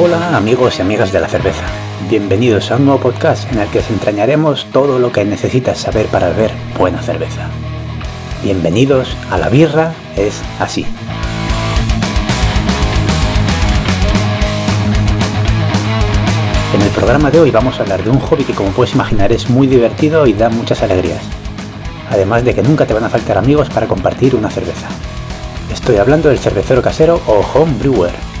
Hola 0.00 0.38
amigos 0.38 0.78
y 0.78 0.80
amigas 0.80 1.12
de 1.12 1.20
la 1.20 1.28
cerveza. 1.28 1.64
Bienvenidos 2.08 2.70
a 2.70 2.76
un 2.76 2.86
nuevo 2.86 2.98
podcast 2.98 3.52
en 3.52 3.58
el 3.58 3.68
que 3.68 3.80
desentrañaremos 3.80 4.64
todo 4.72 4.98
lo 4.98 5.12
que 5.12 5.22
necesitas 5.22 5.76
saber 5.76 6.06
para 6.06 6.30
beber 6.30 6.50
buena 6.78 7.02
cerveza. 7.02 7.50
Bienvenidos 8.42 9.14
a 9.30 9.36
La 9.36 9.50
Birra 9.50 9.92
es 10.16 10.40
así. 10.58 10.86
En 16.74 16.80
el 16.80 16.88
programa 16.88 17.30
de 17.30 17.40
hoy 17.40 17.50
vamos 17.50 17.78
a 17.78 17.82
hablar 17.82 18.02
de 18.02 18.08
un 18.08 18.18
hobby 18.18 18.44
que 18.44 18.54
como 18.54 18.70
puedes 18.70 18.94
imaginar 18.94 19.30
es 19.30 19.50
muy 19.50 19.66
divertido 19.66 20.26
y 20.26 20.32
da 20.32 20.48
muchas 20.48 20.82
alegrías. 20.82 21.22
Además 22.10 22.44
de 22.44 22.54
que 22.54 22.62
nunca 22.62 22.86
te 22.86 22.94
van 22.94 23.04
a 23.04 23.10
faltar 23.10 23.36
amigos 23.36 23.68
para 23.68 23.86
compartir 23.86 24.34
una 24.36 24.48
cerveza. 24.48 24.88
Estoy 25.70 25.96
hablando 25.96 26.30
del 26.30 26.38
cervecero 26.38 26.80
casero 26.80 27.20
o 27.26 27.44
home 27.52 27.74
brewer. 27.78 28.31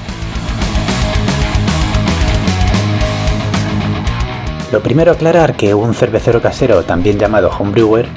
Lo 4.72 4.80
primero 4.80 5.12
aclarar 5.12 5.54
que 5.54 5.74
un 5.74 5.92
cervecero 5.92 6.40
casero, 6.40 6.82
también 6.84 7.18
llamado 7.18 7.50
home 7.50 7.72
brewer, 7.72 8.08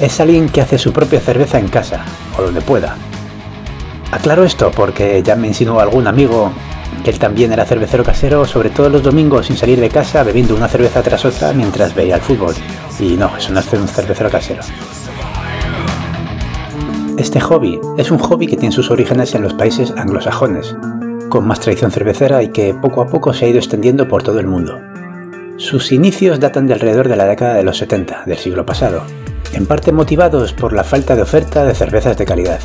es 0.00 0.20
alguien 0.20 0.48
que 0.48 0.60
hace 0.60 0.78
su 0.78 0.92
propia 0.92 1.18
cerveza 1.18 1.58
en 1.58 1.66
casa, 1.66 2.04
o 2.38 2.42
donde 2.42 2.60
pueda. 2.60 2.96
Aclaro 4.12 4.44
esto 4.44 4.70
porque 4.70 5.20
ya 5.24 5.34
me 5.34 5.48
insinuó 5.48 5.80
algún 5.80 6.06
amigo 6.06 6.52
que 7.02 7.10
él 7.10 7.18
también 7.18 7.52
era 7.52 7.64
cervecero 7.64 8.04
casero, 8.04 8.46
sobre 8.46 8.70
todo 8.70 8.90
los 8.90 9.02
domingos 9.02 9.46
sin 9.46 9.56
salir 9.56 9.80
de 9.80 9.88
casa, 9.88 10.22
bebiendo 10.22 10.54
una 10.54 10.68
cerveza 10.68 11.02
tras 11.02 11.24
otra 11.24 11.52
mientras 11.52 11.96
veía 11.96 12.14
el 12.14 12.20
fútbol. 12.20 12.54
Y 13.00 13.16
no, 13.16 13.36
eso 13.36 13.52
no 13.52 13.58
es 13.58 13.72
un 13.72 13.88
cervecero 13.88 14.30
casero. 14.30 14.62
Este 17.18 17.40
hobby 17.40 17.80
es 17.98 18.12
un 18.12 18.18
hobby 18.18 18.46
que 18.46 18.56
tiene 18.56 18.72
sus 18.72 18.88
orígenes 18.92 19.34
en 19.34 19.42
los 19.42 19.54
países 19.54 19.92
anglosajones, 19.96 20.76
con 21.28 21.44
más 21.44 21.58
tradición 21.58 21.90
cervecera 21.90 22.40
y 22.40 22.50
que 22.50 22.72
poco 22.72 23.02
a 23.02 23.08
poco 23.08 23.34
se 23.34 23.46
ha 23.46 23.48
ido 23.48 23.58
extendiendo 23.58 24.06
por 24.06 24.22
todo 24.22 24.38
el 24.38 24.46
mundo. 24.46 24.91
Sus 25.62 25.92
inicios 25.92 26.40
datan 26.40 26.66
de 26.66 26.74
alrededor 26.74 27.08
de 27.08 27.14
la 27.14 27.24
década 27.24 27.54
de 27.54 27.62
los 27.62 27.78
70 27.78 28.24
del 28.26 28.36
siglo 28.36 28.66
pasado, 28.66 29.04
en 29.52 29.64
parte 29.64 29.92
motivados 29.92 30.52
por 30.52 30.72
la 30.72 30.82
falta 30.82 31.14
de 31.14 31.22
oferta 31.22 31.64
de 31.64 31.72
cervezas 31.72 32.18
de 32.18 32.24
calidad, 32.24 32.58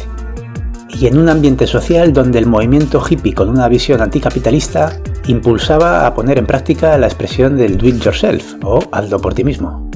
y 0.89 1.05
en 1.05 1.19
un 1.19 1.29
ambiente 1.29 1.67
social 1.67 2.11
donde 2.11 2.39
el 2.39 2.47
movimiento 2.47 2.99
hippie 3.07 3.35
con 3.35 3.49
una 3.49 3.67
visión 3.67 4.01
anticapitalista 4.01 4.99
impulsaba 5.27 6.07
a 6.07 6.15
poner 6.15 6.39
en 6.39 6.47
práctica 6.47 6.97
la 6.97 7.05
expresión 7.05 7.55
del 7.55 7.77
do 7.77 7.85
it 7.85 8.01
yourself 8.01 8.55
o 8.63 8.79
hazlo 8.91 9.21
por 9.21 9.35
ti 9.35 9.43
mismo. 9.43 9.91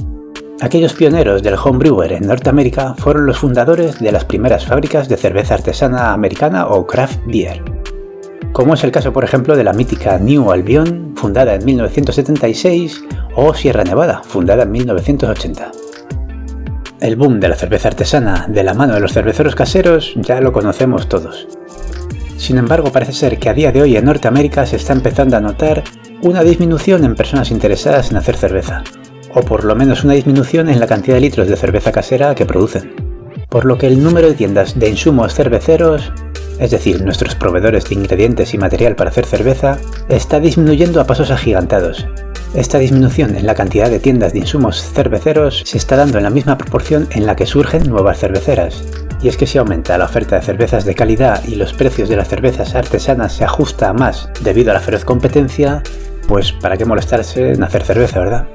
Aquellos 0.60 0.94
pioneros 0.94 1.42
del 1.42 1.56
homebrewer 1.56 2.12
en 2.12 2.28
Norteamérica 2.28 2.94
fueron 2.94 3.26
los 3.26 3.38
fundadores 3.38 3.98
de 3.98 4.12
las 4.12 4.24
primeras 4.24 4.64
fábricas 4.64 5.08
de 5.08 5.16
cerveza 5.16 5.54
artesana 5.54 6.12
americana 6.12 6.68
o 6.68 6.86
craft 6.86 7.18
beer, 7.26 7.64
como 8.52 8.74
es 8.74 8.84
el 8.84 8.92
caso 8.92 9.12
por 9.12 9.24
ejemplo 9.24 9.56
de 9.56 9.64
la 9.64 9.72
mítica 9.72 10.18
New 10.18 10.50
Albion, 10.50 11.12
fundada 11.16 11.54
en 11.54 11.64
1976, 11.64 13.04
o 13.34 13.54
Sierra 13.54 13.84
Nevada, 13.84 14.22
fundada 14.24 14.64
en 14.64 14.72
1980. 14.72 15.72
El 17.00 17.16
boom 17.16 17.40
de 17.40 17.48
la 17.48 17.56
cerveza 17.56 17.88
artesana 17.88 18.46
de 18.48 18.62
la 18.62 18.74
mano 18.74 18.94
de 18.94 19.00
los 19.00 19.12
cerveceros 19.12 19.54
caseros 19.54 20.12
ya 20.16 20.40
lo 20.40 20.52
conocemos 20.52 21.08
todos. 21.08 21.48
Sin 22.36 22.58
embargo, 22.58 22.92
parece 22.92 23.12
ser 23.12 23.38
que 23.38 23.48
a 23.48 23.54
día 23.54 23.72
de 23.72 23.82
hoy 23.82 23.96
en 23.96 24.04
Norteamérica 24.04 24.66
se 24.66 24.76
está 24.76 24.92
empezando 24.92 25.36
a 25.36 25.40
notar 25.40 25.82
una 26.22 26.42
disminución 26.42 27.04
en 27.04 27.14
personas 27.14 27.50
interesadas 27.50 28.10
en 28.10 28.18
hacer 28.18 28.36
cerveza, 28.36 28.84
o 29.34 29.40
por 29.40 29.64
lo 29.64 29.74
menos 29.74 30.04
una 30.04 30.14
disminución 30.14 30.68
en 30.68 30.78
la 30.78 30.86
cantidad 30.86 31.16
de 31.16 31.22
litros 31.22 31.48
de 31.48 31.56
cerveza 31.56 31.90
casera 31.90 32.34
que 32.34 32.46
producen. 32.46 32.94
Por 33.48 33.64
lo 33.64 33.78
que 33.78 33.86
el 33.86 34.02
número 34.02 34.28
de 34.28 34.34
tiendas 34.34 34.78
de 34.78 34.90
insumos 34.90 35.34
cerveceros, 35.34 36.12
es 36.62 36.70
decir, 36.70 37.02
nuestros 37.02 37.34
proveedores 37.34 37.88
de 37.88 37.96
ingredientes 37.96 38.54
y 38.54 38.58
material 38.58 38.94
para 38.94 39.10
hacer 39.10 39.26
cerveza, 39.26 39.78
está 40.08 40.38
disminuyendo 40.38 41.00
a 41.00 41.06
pasos 41.06 41.32
agigantados. 41.32 42.06
Esta 42.54 42.78
disminución 42.78 43.34
en 43.34 43.46
la 43.46 43.56
cantidad 43.56 43.90
de 43.90 43.98
tiendas 43.98 44.32
de 44.32 44.38
insumos 44.38 44.80
cerveceros 44.80 45.62
se 45.66 45.76
está 45.76 45.96
dando 45.96 46.18
en 46.18 46.24
la 46.24 46.30
misma 46.30 46.56
proporción 46.56 47.08
en 47.10 47.26
la 47.26 47.34
que 47.34 47.46
surgen 47.46 47.88
nuevas 47.88 48.20
cerveceras. 48.20 48.84
Y 49.22 49.28
es 49.28 49.36
que 49.36 49.46
si 49.46 49.58
aumenta 49.58 49.98
la 49.98 50.04
oferta 50.04 50.36
de 50.36 50.42
cervezas 50.42 50.84
de 50.84 50.94
calidad 50.94 51.42
y 51.48 51.56
los 51.56 51.72
precios 51.72 52.08
de 52.08 52.16
las 52.16 52.28
cervezas 52.28 52.76
artesanas 52.76 53.32
se 53.32 53.44
ajusta 53.44 53.92
más 53.92 54.28
debido 54.42 54.70
a 54.70 54.74
la 54.74 54.80
feroz 54.80 55.04
competencia, 55.04 55.82
pues 56.28 56.52
para 56.52 56.76
qué 56.76 56.84
molestarse 56.84 57.54
en 57.54 57.64
hacer 57.64 57.82
cerveza, 57.82 58.20
¿verdad? 58.20 58.46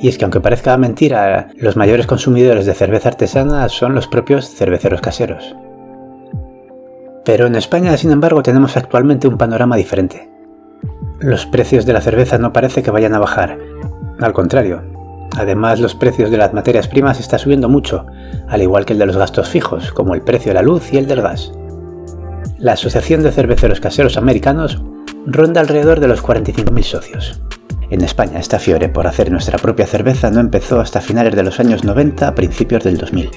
Y 0.00 0.08
es 0.08 0.18
que 0.18 0.24
aunque 0.24 0.40
parezca 0.40 0.76
mentira, 0.76 1.48
los 1.56 1.76
mayores 1.76 2.06
consumidores 2.06 2.66
de 2.66 2.74
cerveza 2.74 3.08
artesana 3.08 3.68
son 3.68 3.94
los 3.94 4.06
propios 4.06 4.48
cerveceros 4.54 5.00
caseros. 5.00 5.56
Pero 7.24 7.46
en 7.46 7.54
España, 7.54 7.96
sin 7.96 8.10
embargo, 8.10 8.42
tenemos 8.42 8.76
actualmente 8.76 9.28
un 9.28 9.38
panorama 9.38 9.76
diferente. 9.76 10.30
Los 11.20 11.46
precios 11.46 11.86
de 11.86 11.94
la 11.94 12.00
cerveza 12.00 12.38
no 12.38 12.52
parece 12.52 12.82
que 12.82 12.90
vayan 12.90 13.14
a 13.14 13.18
bajar, 13.18 13.58
al 14.20 14.32
contrario. 14.32 14.82
Además, 15.36 15.80
los 15.80 15.94
precios 15.94 16.30
de 16.30 16.36
las 16.36 16.52
materias 16.52 16.86
primas 16.86 17.18
están 17.18 17.38
subiendo 17.38 17.68
mucho, 17.68 18.06
al 18.48 18.62
igual 18.62 18.84
que 18.84 18.92
el 18.92 18.98
de 18.98 19.06
los 19.06 19.16
gastos 19.16 19.48
fijos, 19.48 19.90
como 19.92 20.14
el 20.14 20.22
precio 20.22 20.50
de 20.50 20.54
la 20.54 20.62
luz 20.62 20.92
y 20.92 20.98
el 20.98 21.06
del 21.06 21.22
gas. 21.22 21.52
La 22.58 22.72
Asociación 22.72 23.22
de 23.22 23.32
Cerveceros 23.32 23.80
Caseros 23.80 24.16
Americanos 24.16 24.82
ronda 25.26 25.60
alrededor 25.60 26.00
de 26.00 26.08
los 26.08 26.22
45.000 26.22 26.82
socios. 26.82 27.40
En 27.90 28.02
España 28.02 28.38
esta 28.38 28.58
fiebre 28.58 28.88
por 28.88 29.06
hacer 29.06 29.30
nuestra 29.30 29.58
propia 29.58 29.86
cerveza 29.86 30.30
no 30.30 30.40
empezó 30.40 30.80
hasta 30.80 31.00
finales 31.00 31.34
de 31.34 31.42
los 31.42 31.60
años 31.60 31.84
90 31.84 32.28
a 32.28 32.34
principios 32.34 32.84
del 32.84 32.96
2000. 32.96 33.30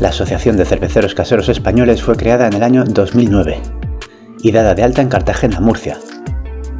La 0.00 0.10
Asociación 0.10 0.56
de 0.56 0.64
Cerveceros 0.64 1.14
Caseros 1.14 1.48
Españoles 1.48 2.02
fue 2.02 2.16
creada 2.16 2.46
en 2.46 2.54
el 2.54 2.62
año 2.62 2.84
2009 2.84 3.60
y 4.42 4.52
dada 4.52 4.74
de 4.74 4.82
alta 4.82 5.02
en 5.02 5.08
Cartagena, 5.08 5.60
Murcia. 5.60 5.98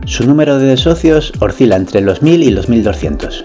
Su 0.06 0.26
número 0.26 0.58
de 0.58 0.76
socios 0.76 1.32
oscila 1.40 1.76
entre 1.76 2.00
los 2.00 2.22
1000 2.22 2.42
y 2.44 2.50
los 2.50 2.68
1200. 2.68 3.44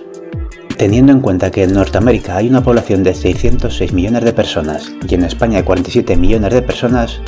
Teniendo 0.78 1.12
en 1.12 1.22
cuenta 1.22 1.52
que 1.52 1.64
en 1.64 1.74
Norteamérica 1.74 2.36
hay 2.36 2.50
una 2.50 2.64
población 2.64 3.04
de 3.04 3.16
606 3.16 3.94
millones 3.94 4.24
de 4.24 4.34
personas 4.34 4.92
y 5.08 5.16
en 5.16 5.24
España 5.24 5.58
hay 5.58 5.64
47 5.64 6.16
millones 6.18 6.54
de 6.54 6.62
personas, 6.62 7.20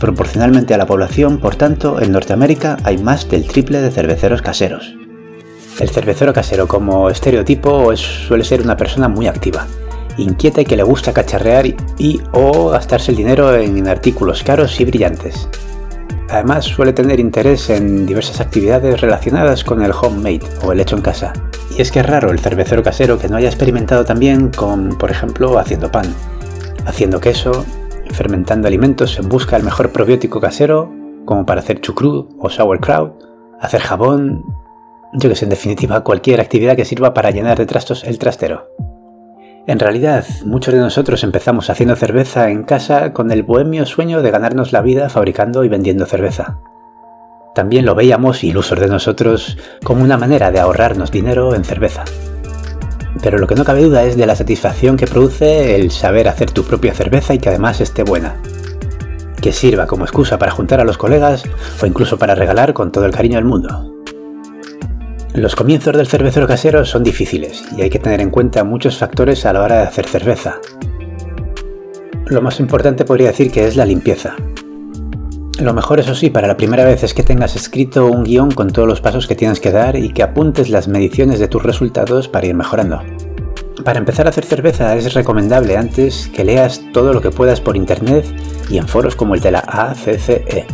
Proporcionalmente 0.00 0.72
a 0.72 0.78
la 0.78 0.86
población, 0.86 1.38
por 1.38 1.56
tanto, 1.56 2.00
en 2.00 2.12
Norteamérica 2.12 2.78
hay 2.84 2.96
más 2.96 3.28
del 3.28 3.46
triple 3.46 3.82
de 3.82 3.90
cerveceros 3.90 4.40
caseros. 4.40 4.96
El 5.78 5.90
cervecero 5.90 6.32
casero 6.32 6.66
como 6.66 7.10
estereotipo 7.10 7.94
suele 7.96 8.44
ser 8.44 8.62
una 8.62 8.78
persona 8.78 9.08
muy 9.08 9.26
activa, 9.26 9.66
inquieta 10.16 10.60
y 10.60 10.64
que 10.64 10.76
le 10.76 10.82
gusta 10.82 11.12
cacharrear 11.12 11.66
y, 11.98 12.20
o 12.32 12.70
gastarse 12.70 13.10
el 13.10 13.16
dinero 13.16 13.54
en 13.54 13.86
artículos 13.88 14.42
caros 14.42 14.80
y 14.80 14.84
brillantes. 14.84 15.48
Además 16.28 16.64
suele 16.64 16.92
tener 16.92 17.18
interés 17.18 17.70
en 17.70 18.06
diversas 18.06 18.40
actividades 18.40 19.00
relacionadas 19.00 19.64
con 19.64 19.82
el 19.82 19.92
homemade 19.92 20.46
o 20.64 20.72
el 20.72 20.80
hecho 20.80 20.96
en 20.96 21.02
casa. 21.02 21.32
Y 21.76 21.82
es 21.82 21.90
que 21.90 22.00
es 22.00 22.06
raro 22.06 22.30
el 22.30 22.38
cervecero 22.38 22.82
casero 22.82 23.18
que 23.18 23.28
no 23.28 23.36
haya 23.36 23.48
experimentado 23.48 24.04
también 24.04 24.48
con, 24.48 24.90
por 24.96 25.10
ejemplo, 25.10 25.58
haciendo 25.58 25.90
pan, 25.90 26.14
haciendo 26.86 27.20
queso 27.20 27.64
fermentando 28.12 28.68
alimentos 28.68 29.18
en 29.18 29.28
busca 29.28 29.56
del 29.56 29.64
mejor 29.64 29.92
probiótico 29.92 30.40
casero, 30.40 30.92
como 31.24 31.46
para 31.46 31.60
hacer 31.60 31.80
chucrú 31.80 32.28
o 32.38 32.50
sauerkraut, 32.50 33.12
hacer 33.60 33.80
jabón, 33.80 34.44
yo 35.14 35.28
que 35.28 35.36
sé, 35.36 35.44
en 35.44 35.50
definitiva, 35.50 36.02
cualquier 36.02 36.40
actividad 36.40 36.76
que 36.76 36.84
sirva 36.84 37.14
para 37.14 37.30
llenar 37.30 37.58
de 37.58 37.66
trastos 37.66 38.04
el 38.04 38.18
trastero. 38.18 38.68
En 39.66 39.78
realidad, 39.78 40.24
muchos 40.44 40.72
de 40.72 40.80
nosotros 40.80 41.22
empezamos 41.22 41.68
haciendo 41.68 41.94
cerveza 41.94 42.50
en 42.50 42.64
casa 42.64 43.12
con 43.12 43.30
el 43.30 43.42
bohemio 43.42 43.84
sueño 43.84 44.22
de 44.22 44.30
ganarnos 44.30 44.72
la 44.72 44.80
vida 44.80 45.10
fabricando 45.10 45.64
y 45.64 45.68
vendiendo 45.68 46.06
cerveza. 46.06 46.58
También 47.54 47.84
lo 47.84 47.94
veíamos, 47.94 48.42
ilusos 48.42 48.80
de 48.80 48.86
nosotros, 48.86 49.58
como 49.84 50.02
una 50.02 50.16
manera 50.16 50.50
de 50.50 50.60
ahorrarnos 50.60 51.10
dinero 51.10 51.54
en 51.54 51.64
cerveza. 51.64 52.04
Pero 53.22 53.38
lo 53.38 53.46
que 53.46 53.54
no 53.54 53.64
cabe 53.64 53.82
duda 53.82 54.04
es 54.04 54.16
de 54.16 54.26
la 54.26 54.36
satisfacción 54.36 54.96
que 54.96 55.06
produce 55.06 55.76
el 55.76 55.90
saber 55.90 56.28
hacer 56.28 56.50
tu 56.50 56.64
propia 56.64 56.94
cerveza 56.94 57.34
y 57.34 57.38
que 57.38 57.50
además 57.50 57.80
esté 57.80 58.02
buena. 58.02 58.36
Que 59.42 59.52
sirva 59.52 59.86
como 59.86 60.04
excusa 60.04 60.38
para 60.38 60.52
juntar 60.52 60.80
a 60.80 60.84
los 60.84 60.96
colegas 60.96 61.44
o 61.82 61.86
incluso 61.86 62.18
para 62.18 62.34
regalar 62.34 62.72
con 62.72 62.92
todo 62.92 63.04
el 63.04 63.12
cariño 63.12 63.36
del 63.36 63.44
mundo. 63.44 63.99
Los 65.34 65.54
comienzos 65.54 65.96
del 65.96 66.06
cervecero 66.06 66.46
casero 66.46 66.84
son 66.84 67.04
difíciles 67.04 67.64
y 67.76 67.82
hay 67.82 67.90
que 67.90 67.98
tener 67.98 68.20
en 68.20 68.30
cuenta 68.30 68.64
muchos 68.64 68.98
factores 68.98 69.46
a 69.46 69.52
la 69.52 69.62
hora 69.62 69.76
de 69.76 69.82
hacer 69.82 70.06
cerveza. 70.06 70.60
Lo 72.26 72.42
más 72.42 72.60
importante 72.60 73.04
podría 73.04 73.28
decir 73.28 73.50
que 73.50 73.66
es 73.66 73.76
la 73.76 73.84
limpieza, 73.84 74.36
lo 75.60 75.74
mejor, 75.74 76.00
eso 76.00 76.14
sí, 76.14 76.30
para 76.30 76.48
la 76.48 76.56
primera 76.56 76.86
vez 76.86 77.02
es 77.02 77.12
que 77.12 77.22
tengas 77.22 77.54
escrito 77.54 78.06
un 78.06 78.24
guion 78.24 78.50
con 78.50 78.70
todos 78.70 78.88
los 78.88 79.02
pasos 79.02 79.26
que 79.26 79.34
tienes 79.34 79.60
que 79.60 79.70
dar 79.70 79.94
y 79.94 80.10
que 80.10 80.22
apuntes 80.22 80.70
las 80.70 80.88
mediciones 80.88 81.38
de 81.38 81.48
tus 81.48 81.62
resultados 81.62 82.28
para 82.28 82.46
ir 82.46 82.54
mejorando. 82.54 83.02
Para 83.84 83.98
empezar 83.98 84.26
a 84.26 84.30
hacer 84.30 84.46
cerveza 84.46 84.96
es 84.96 85.12
recomendable 85.12 85.76
antes 85.76 86.30
que 86.34 86.44
leas 86.44 86.80
todo 86.94 87.12
lo 87.12 87.20
que 87.20 87.30
puedas 87.30 87.60
por 87.60 87.76
internet 87.76 88.24
y 88.70 88.78
en 88.78 88.88
foros 88.88 89.14
como 89.14 89.34
el 89.34 89.42
de 89.42 89.50
la 89.50 89.58
ACCE. 89.58 90.66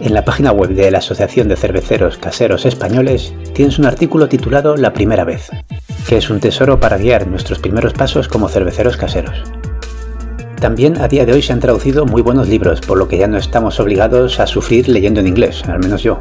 En 0.00 0.12
la 0.12 0.24
página 0.24 0.52
web 0.52 0.70
de 0.70 0.90
la 0.90 0.98
Asociación 0.98 1.48
de 1.48 1.56
Cerveceros 1.56 2.18
Caseros 2.18 2.66
Españoles 2.66 3.32
tienes 3.54 3.78
un 3.78 3.86
artículo 3.86 4.28
titulado 4.28 4.76
La 4.76 4.92
primera 4.92 5.24
vez, 5.24 5.48
que 6.06 6.18
es 6.18 6.28
un 6.28 6.38
tesoro 6.38 6.78
para 6.78 6.98
guiar 6.98 7.26
nuestros 7.26 7.58
primeros 7.58 7.94
pasos 7.94 8.28
como 8.28 8.48
cerveceros 8.48 8.98
caseros. 8.98 9.42
También 10.60 11.00
a 11.00 11.08
día 11.08 11.24
de 11.24 11.32
hoy 11.32 11.40
se 11.40 11.54
han 11.54 11.60
traducido 11.60 12.04
muy 12.04 12.20
buenos 12.20 12.46
libros, 12.48 12.80
por 12.82 12.98
lo 12.98 13.08
que 13.08 13.16
ya 13.16 13.26
no 13.26 13.38
estamos 13.38 13.80
obligados 13.80 14.38
a 14.38 14.46
sufrir 14.46 14.86
leyendo 14.88 15.20
en 15.20 15.28
inglés, 15.28 15.62
al 15.66 15.78
menos 15.78 16.02
yo. 16.02 16.18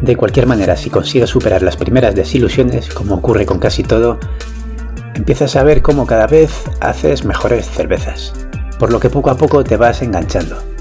De 0.00 0.16
cualquier 0.16 0.46
manera, 0.46 0.76
si 0.76 0.90
consigues 0.90 1.30
superar 1.30 1.62
las 1.62 1.76
primeras 1.76 2.14
desilusiones, 2.14 2.88
como 2.88 3.16
ocurre 3.16 3.46
con 3.46 3.58
casi 3.58 3.82
todo, 3.82 4.18
empiezas 5.14 5.56
a 5.56 5.64
ver 5.64 5.82
cómo 5.82 6.06
cada 6.06 6.28
vez 6.28 6.52
haces 6.80 7.24
mejores 7.24 7.68
cervezas, 7.68 8.32
por 8.78 8.92
lo 8.92 9.00
que 9.00 9.10
poco 9.10 9.30
a 9.30 9.36
poco 9.36 9.64
te 9.64 9.76
vas 9.76 10.02
enganchando. 10.02 10.73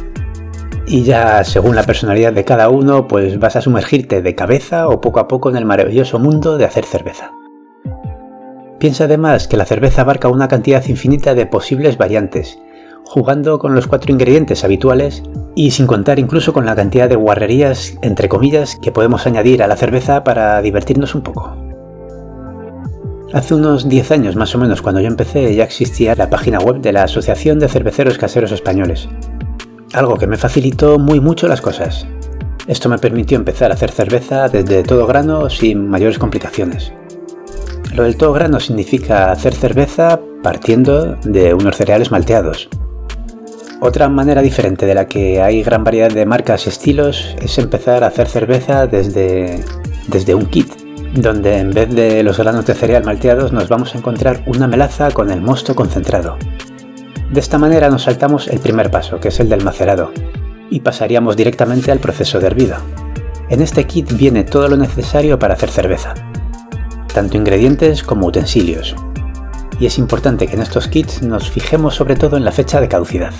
Y 0.85 1.03
ya 1.03 1.43
según 1.43 1.75
la 1.75 1.83
personalidad 1.83 2.33
de 2.33 2.43
cada 2.43 2.69
uno, 2.69 3.07
pues 3.07 3.39
vas 3.39 3.55
a 3.55 3.61
sumergirte 3.61 4.21
de 4.21 4.35
cabeza 4.35 4.89
o 4.89 4.99
poco 4.99 5.19
a 5.19 5.27
poco 5.27 5.49
en 5.49 5.55
el 5.55 5.65
maravilloso 5.65 6.19
mundo 6.19 6.57
de 6.57 6.65
hacer 6.65 6.83
cerveza. 6.85 7.31
Piensa 8.79 9.05
además 9.05 9.47
que 9.47 9.55
la 9.55 9.65
cerveza 9.65 10.01
abarca 10.01 10.27
una 10.27 10.49
cantidad 10.49 10.85
infinita 10.85 11.35
de 11.35 11.45
posibles 11.45 11.97
variantes, 11.97 12.59
jugando 13.05 13.57
con 13.57 13.75
los 13.75 13.87
cuatro 13.87 14.11
ingredientes 14.11 14.65
habituales 14.65 15.23
y 15.55 15.71
sin 15.71 15.87
contar 15.87 16.19
incluso 16.19 16.51
con 16.51 16.65
la 16.65 16.75
cantidad 16.75 17.07
de 17.07 17.15
guarrerías, 17.15 17.97
entre 18.01 18.27
comillas, 18.27 18.77
que 18.81 18.91
podemos 18.91 19.25
añadir 19.25 19.63
a 19.63 19.67
la 19.67 19.77
cerveza 19.77 20.25
para 20.25 20.61
divertirnos 20.61 21.15
un 21.15 21.21
poco. 21.21 21.55
Hace 23.31 23.55
unos 23.55 23.87
10 23.87 24.11
años 24.11 24.35
más 24.35 24.53
o 24.53 24.59
menos 24.59 24.81
cuando 24.81 24.99
yo 24.99 25.07
empecé 25.07 25.55
ya 25.55 25.63
existía 25.63 26.13
la 26.15 26.29
página 26.29 26.59
web 26.59 26.81
de 26.81 26.91
la 26.91 27.03
Asociación 27.03 27.59
de 27.59 27.69
Cerveceros 27.69 28.17
Caseros 28.17 28.51
Españoles, 28.51 29.07
algo 29.93 30.17
que 30.17 30.27
me 30.27 30.37
facilitó 30.37 30.99
muy 30.99 31.19
mucho 31.19 31.47
las 31.47 31.61
cosas. 31.61 32.05
Esto 32.67 32.89
me 32.89 32.97
permitió 32.97 33.37
empezar 33.37 33.71
a 33.71 33.75
hacer 33.75 33.91
cerveza 33.91 34.47
desde 34.49 34.83
todo 34.83 35.05
grano 35.05 35.49
sin 35.49 35.87
mayores 35.87 36.17
complicaciones. 36.17 36.91
Lo 37.93 38.03
del 38.03 38.17
todo 38.17 38.33
grano 38.33 38.59
significa 38.59 39.31
hacer 39.31 39.53
cerveza 39.53 40.19
partiendo 40.41 41.15
de 41.23 41.53
unos 41.53 41.77
cereales 41.77 42.11
malteados. 42.11 42.69
Otra 43.81 44.07
manera 44.09 44.41
diferente 44.41 44.85
de 44.85 44.95
la 44.95 45.07
que 45.07 45.41
hay 45.41 45.61
gran 45.61 45.83
variedad 45.83 46.09
de 46.09 46.25
marcas 46.25 46.65
y 46.65 46.69
estilos 46.69 47.35
es 47.41 47.57
empezar 47.57 48.03
a 48.03 48.07
hacer 48.07 48.27
cerveza 48.27 48.87
desde, 48.87 49.63
desde 50.07 50.33
un 50.33 50.45
kit, 50.45 50.71
donde 51.13 51.57
en 51.57 51.71
vez 51.71 51.93
de 51.93 52.23
los 52.23 52.37
granos 52.37 52.65
de 52.65 52.73
cereal 52.73 53.03
malteados 53.03 53.51
nos 53.51 53.67
vamos 53.67 53.93
a 53.93 53.97
encontrar 53.97 54.41
una 54.47 54.67
melaza 54.67 55.11
con 55.11 55.29
el 55.29 55.41
mosto 55.41 55.75
concentrado. 55.75 56.37
De 57.31 57.39
esta 57.39 57.57
manera 57.57 57.89
nos 57.89 58.03
saltamos 58.03 58.47
el 58.47 58.59
primer 58.59 58.91
paso, 58.91 59.19
que 59.19 59.29
es 59.29 59.39
el 59.39 59.49
del 59.49 59.63
macerado, 59.63 60.11
y 60.69 60.81
pasaríamos 60.81 61.35
directamente 61.35 61.91
al 61.91 61.99
proceso 61.99 62.39
de 62.39 62.47
hervido. 62.47 62.75
En 63.49 63.61
este 63.61 63.85
kit 63.85 64.11
viene 64.13 64.43
todo 64.43 64.67
lo 64.67 64.77
necesario 64.77 65.37
para 65.37 65.55
hacer 65.55 65.69
cerveza, 65.69 66.13
tanto 67.13 67.37
ingredientes 67.37 68.03
como 68.03 68.27
utensilios. 68.27 68.95
Y 69.79 69.85
es 69.85 69.97
importante 69.97 70.47
que 70.47 70.55
en 70.55 70.61
estos 70.61 70.87
kits 70.87 71.23
nos 71.23 71.49
fijemos 71.49 71.95
sobre 71.95 72.15
todo 72.15 72.37
en 72.37 72.45
la 72.45 72.51
fecha 72.51 72.79
de 72.79 72.87
caducidad, 72.87 73.33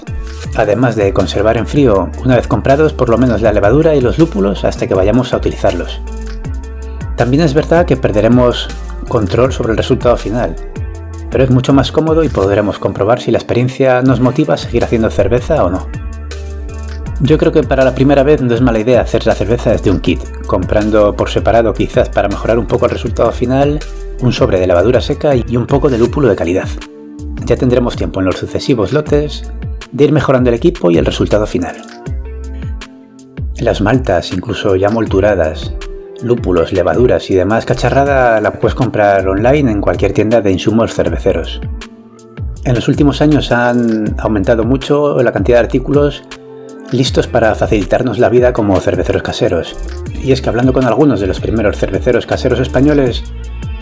además 0.56 0.96
de 0.96 1.14
conservar 1.14 1.58
en 1.58 1.68
frío, 1.68 2.10
una 2.24 2.36
vez 2.36 2.48
comprados, 2.48 2.94
por 2.94 3.10
lo 3.10 3.18
menos 3.18 3.42
la 3.42 3.54
levadura 3.54 3.96
y 3.96 4.02
los 4.02 4.18
lúpulos 4.18 4.66
hasta 4.66 4.88
que 4.88 4.96
vayamos 4.96 5.34
a 5.34 5.38
utilizarlos. 5.38 6.02
También 7.16 7.44
es 7.44 7.54
verdad 7.54 7.86
que 7.86 7.98
perderemos 7.98 8.68
control 9.08 9.54
sobre 9.54 9.72
el 9.72 9.78
resultado 9.78 10.18
final, 10.18 10.56
pero 11.34 11.46
es 11.46 11.50
mucho 11.50 11.74
más 11.74 11.92
cómodo 11.92 12.24
y 12.24 12.30
podremos 12.30 12.78
comprobar 12.78 13.20
si 13.20 13.32
la 13.32 13.40
experiencia 13.40 14.04
nos 14.04 14.20
motiva 14.20 14.54
a 14.54 14.58
seguir 14.58 14.84
haciendo 14.84 15.10
cerveza 15.10 15.64
o 15.64 15.70
no. 15.72 15.88
Yo 17.22 17.40
creo 17.40 17.52
que 17.52 17.64
para 17.64 17.84
la 17.84 17.96
primera 17.96 18.22
vez 18.22 18.40
no 18.40 18.54
es 18.54 18.62
mala 18.62 18.78
idea 18.78 19.02
hacer 19.02 19.26
la 19.26 19.34
cerveza 19.34 19.72
desde 19.72 19.90
un 19.90 20.00
kit, 20.00 20.20
comprando 20.46 21.16
por 21.16 21.32
separado 21.32 21.74
quizás 21.74 22.10
para 22.10 22.28
mejorar 22.28 22.60
un 22.60 22.68
poco 22.68 22.86
el 22.86 22.92
resultado 22.92 23.32
final, 23.32 23.80
un 24.22 24.32
sobre 24.32 24.60
de 24.60 24.68
levadura 24.68 25.02
seca 25.02 25.34
y 25.36 25.58
un 25.58 25.66
poco 25.66 25.90
de 25.90 25.98
lúpulo 25.98 26.28
de 26.28 26.36
calidad. 26.36 26.70
Ya 27.46 27.58
tendremos 27.58 27.96
tiempo 27.96 28.20
en 28.20 28.28
los 28.28 28.38
sucesivos 28.38 28.94
lotes 28.94 29.52
de 29.92 30.04
ir 30.04 30.12
mejorando 30.12 30.52
el 30.52 30.56
equipo 30.56 30.92
y 30.92 31.00
el 31.00 31.06
resultado 31.06 31.48
final. 31.48 31.78
Las 33.58 33.82
maltas, 33.82 34.34
incluso 34.34 34.76
ya 34.76 34.90
molturadas, 34.90 35.74
lúpulos, 36.24 36.74
levaduras 36.74 37.30
y 37.30 37.36
demás 37.36 37.66
cacharrada 37.66 38.40
la 38.42 38.54
puedes 38.54 38.76
comprar 38.76 39.28
online 39.28 39.72
en 39.72 39.82
cualquier 39.82 40.14
tienda 40.14 40.42
de 40.42 40.52
insumos 40.52 40.94
cerveceros. 40.94 41.62
En 42.66 42.76
los 42.76 42.88
últimos 42.88 43.22
años 43.22 43.52
han 43.52 44.16
aumentado 44.20 44.64
mucho 44.64 45.22
la 45.22 45.34
cantidad 45.34 45.58
de 45.58 45.66
artículos 45.66 46.24
listos 46.92 47.28
para 47.28 47.56
facilitarnos 47.56 48.20
la 48.20 48.30
vida 48.30 48.54
como 48.54 48.80
cerveceros 48.80 49.24
caseros. 49.24 49.76
Y 50.24 50.32
es 50.32 50.42
que 50.42 50.50
hablando 50.50 50.72
con 50.74 50.86
algunos 50.86 51.20
de 51.20 51.28
los 51.28 51.40
primeros 51.40 51.78
cerveceros 51.78 52.26
caseros 52.26 52.60
españoles, 52.60 53.24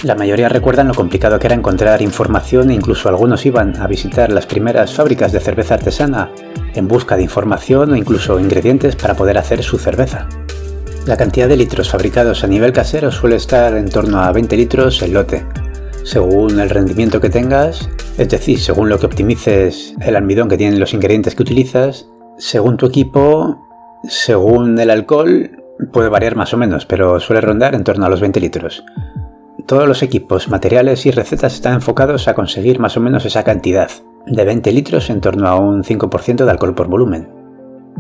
la 0.04 0.16
mayoría 0.16 0.50
recuerdan 0.50 0.88
lo 0.88 0.96
complicado 0.96 1.38
que 1.38 1.46
era 1.46 1.56
encontrar 1.56 2.02
información 2.02 2.72
e 2.72 2.74
incluso 2.74 3.08
algunos 3.08 3.46
iban 3.46 3.80
a 3.80 3.86
visitar 3.86 4.32
las 4.32 4.48
primeras 4.48 4.94
fábricas 4.94 5.32
de 5.32 5.40
cerveza 5.40 5.76
artesana 5.76 6.32
en 6.74 6.88
busca 6.88 7.18
de 7.18 7.24
información 7.24 7.92
o 7.92 7.96
incluso 7.96 8.40
ingredientes 8.40 8.96
para 8.96 9.14
poder 9.14 9.38
hacer 9.38 9.62
su 9.62 9.78
cerveza. 9.78 10.28
La 11.06 11.18
cantidad 11.18 11.50
de 11.50 11.58
litros 11.58 11.90
fabricados 11.90 12.44
a 12.44 12.48
nivel 12.48 12.74
casero 12.74 13.12
suele 13.12 13.36
estar 13.36 13.76
en 13.76 13.90
torno 13.90 14.22
a 14.22 14.32
20 14.32 14.56
litros 14.56 15.02
el 15.02 15.14
lote, 15.14 15.44
según 16.04 16.60
el 16.60 16.70
rendimiento 16.70 17.20
que 17.20 17.32
tengas, 17.32 17.90
es 18.20 18.30
decir, 18.30 18.60
según 18.60 18.88
lo 18.88 19.00
que 19.00 19.08
optimices 19.08 19.96
el 20.00 20.16
almidón 20.16 20.48
que 20.48 20.58
tienen 20.58 20.80
los 20.80 20.94
ingredientes 20.94 21.34
que 21.34 21.42
utilizas 21.42 22.08
según 22.38 22.78
tu 22.78 22.86
equipo, 22.86 23.68
según 24.08 24.78
el 24.80 24.92
alcohol, 24.92 25.50
puede 25.92 26.10
variar 26.10 26.36
más 26.36 26.54
o 26.54 26.58
menos, 26.58 26.86
pero 26.86 27.20
suele 27.20 27.42
rondar 27.42 27.74
en 27.74 27.84
torno 27.84 28.06
a 28.06 28.10
los 28.10 28.22
20 28.22 28.40
litros. 28.40 28.84
Todos 29.66 29.88
los 29.88 30.04
equipos, 30.04 30.50
materiales 30.50 31.08
y 31.08 31.12
recetas 31.12 31.56
están 31.56 31.74
enfocados 31.74 32.28
a 32.28 32.36
conseguir 32.36 32.80
más 32.80 32.96
o 32.96 33.00
menos 33.00 33.26
esa 33.26 33.44
cantidad, 33.44 33.90
de 34.28 34.46
20 34.46 34.72
litros 34.72 35.10
en 35.10 35.20
torno 35.20 35.48
a 35.48 35.56
un 35.56 35.84
5% 35.84 36.46
de 36.46 36.52
alcohol 36.52 36.76
por 36.76 36.88
volumen. 36.88 37.41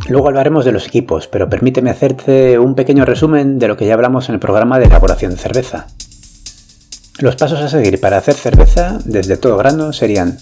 Luego 0.09 0.27
hablaremos 0.27 0.65
de 0.65 0.71
los 0.71 0.87
equipos, 0.87 1.27
pero 1.27 1.49
permíteme 1.49 1.89
hacerte 1.89 2.57
un 2.57 2.75
pequeño 2.75 3.05
resumen 3.05 3.59
de 3.59 3.67
lo 3.67 3.77
que 3.77 3.85
ya 3.85 3.93
hablamos 3.93 4.29
en 4.29 4.35
el 4.35 4.39
programa 4.39 4.79
de 4.79 4.85
elaboración 4.85 5.31
de 5.31 5.37
cerveza. 5.37 5.87
Los 7.19 7.35
pasos 7.35 7.61
a 7.61 7.69
seguir 7.69 7.99
para 7.99 8.17
hacer 8.17 8.35
cerveza 8.35 8.99
desde 9.05 9.37
todo 9.37 9.57
grano 9.57 9.93
serían 9.93 10.37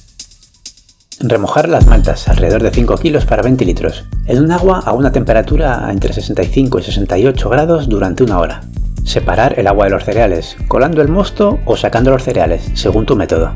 Remojar 1.21 1.67
las 1.67 1.85
maltas, 1.85 2.29
alrededor 2.29 2.63
de 2.63 2.71
5 2.71 2.95
kilos 2.95 3.25
para 3.25 3.41
20 3.41 3.65
litros, 3.65 4.05
en 4.25 4.41
un 4.41 4.53
agua 4.53 4.79
a 4.85 4.93
una 4.93 5.11
temperatura 5.11 5.89
entre 5.91 6.13
65 6.13 6.79
y 6.79 6.83
68 6.83 7.49
grados 7.49 7.89
durante 7.89 8.23
una 8.23 8.39
hora. 8.39 8.61
Separar 9.03 9.59
el 9.59 9.67
agua 9.67 9.85
de 9.85 9.91
los 9.91 10.05
cereales, 10.05 10.55
colando 10.69 11.01
el 11.01 11.09
mosto 11.09 11.59
o 11.65 11.75
sacando 11.75 12.11
los 12.11 12.23
cereales, 12.23 12.71
según 12.73 13.05
tu 13.05 13.17
método. 13.17 13.51